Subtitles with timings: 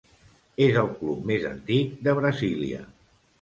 [0.67, 2.81] És el club més antic de Brasília.